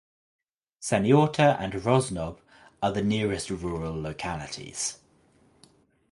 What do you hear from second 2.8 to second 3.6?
are the nearest